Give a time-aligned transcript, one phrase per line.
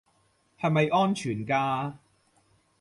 [0.59, 1.93] 係咪安全㗎